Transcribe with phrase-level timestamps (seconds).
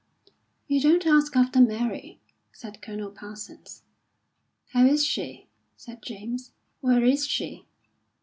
[0.65, 2.17] "You don't ask after Mary,"
[2.51, 3.83] said Colonel Parsons.
[4.69, 5.45] "How is she?"
[5.77, 6.53] said James.
[6.79, 7.67] "Where is she?"